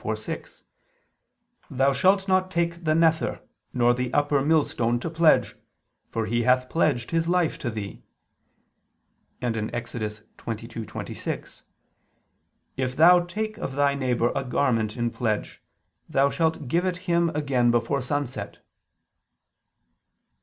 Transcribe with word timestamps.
24:6): 0.03 0.63
"Thou 1.69 1.93
shalt 1.93 2.27
not 2.27 2.49
take 2.49 2.85
the 2.85 2.95
nether 2.95 3.39
nor 3.71 3.93
the 3.93 4.11
upper 4.15 4.41
millstone 4.41 4.99
to 4.99 5.11
pledge; 5.11 5.55
for 6.09 6.25
he 6.25 6.41
hath 6.41 6.71
pledged 6.71 7.11
his 7.11 7.29
life 7.29 7.59
to 7.59 7.69
thee": 7.69 8.01
and 9.43 9.55
(Ex. 9.75 9.93
22:26): 9.93 11.61
"If 12.77 12.95
thou 12.95 13.19
take 13.25 13.59
of 13.59 13.73
thy 13.75 13.93
neighbor 13.93 14.31
a 14.33 14.43
garment 14.43 14.97
in 14.97 15.11
pledge, 15.11 15.61
thou 16.09 16.31
shalt 16.31 16.67
give 16.67 16.83
it 16.83 16.97
him 17.05 17.29
again 17.35 17.69
before 17.69 18.01
sunset." 18.01 18.57